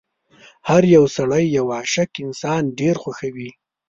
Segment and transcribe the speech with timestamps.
[0.69, 3.49] هر يو سړی یو عاشق انسان ډېر خوښوي.